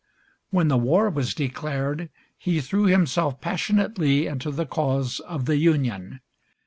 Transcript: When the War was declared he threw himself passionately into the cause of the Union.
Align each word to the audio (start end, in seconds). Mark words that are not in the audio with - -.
When 0.49 0.67
the 0.67 0.79
War 0.79 1.11
was 1.11 1.35
declared 1.35 2.09
he 2.35 2.59
threw 2.59 2.85
himself 2.85 3.39
passionately 3.39 4.25
into 4.25 4.49
the 4.49 4.65
cause 4.65 5.19
of 5.19 5.45
the 5.45 5.57
Union. 5.57 6.21